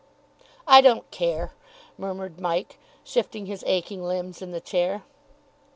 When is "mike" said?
2.41-2.79